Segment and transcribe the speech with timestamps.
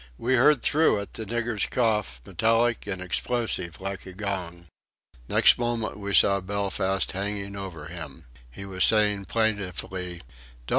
[0.17, 4.65] We heard through it the nigger's cough, metallic and explosive like a gong.
[5.29, 8.25] Next moment we saw Belfast hanging over him.
[8.49, 10.21] He was saying plaintively:
[10.65, 10.69] "Don't!